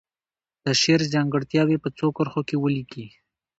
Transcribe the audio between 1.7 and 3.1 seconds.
په څو کرښو کې ولیکي.